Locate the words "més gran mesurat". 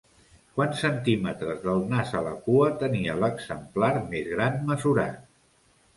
4.15-5.25